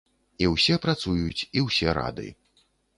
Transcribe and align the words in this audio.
І 0.45 0.47
ўсе 0.53 0.79
працуюць, 0.87 1.41
і 1.57 1.59
ўсе 1.69 1.97
рады. 2.03 2.27